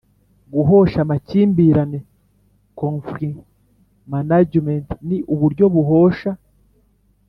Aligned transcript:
Guhosha 0.53 0.97
amakimbirane 1.05 1.99
Conflict 2.79 3.39
Management 4.11 4.87
ni 5.07 5.17
uburyo 5.33 5.65
buhosha 5.73 6.31